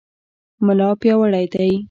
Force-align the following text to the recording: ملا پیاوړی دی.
ملا 0.65 0.89
پیاوړی 1.01 1.45
دی. 1.53 1.71